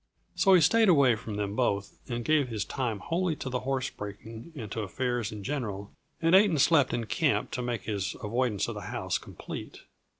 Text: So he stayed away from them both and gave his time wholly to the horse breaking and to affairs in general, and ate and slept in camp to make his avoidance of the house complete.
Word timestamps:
So 0.33 0.55
he 0.55 0.61
stayed 0.61 0.89
away 0.89 1.13
from 1.13 1.35
them 1.35 1.55
both 1.55 1.99
and 2.09 2.25
gave 2.25 2.47
his 2.47 2.65
time 2.65 2.97
wholly 2.97 3.35
to 3.35 3.49
the 3.51 3.59
horse 3.59 3.91
breaking 3.91 4.51
and 4.55 4.71
to 4.71 4.79
affairs 4.79 5.31
in 5.31 5.43
general, 5.43 5.91
and 6.19 6.33
ate 6.33 6.49
and 6.49 6.59
slept 6.59 6.91
in 6.91 7.05
camp 7.05 7.51
to 7.51 7.61
make 7.61 7.83
his 7.83 8.15
avoidance 8.15 8.67
of 8.67 8.73
the 8.73 8.81
house 8.89 9.19
complete. 9.19 9.83